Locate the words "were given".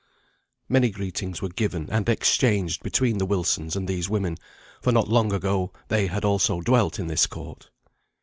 1.43-1.87